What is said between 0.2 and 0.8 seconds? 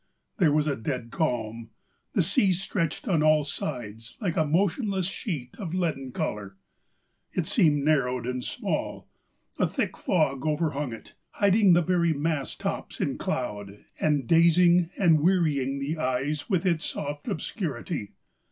There was a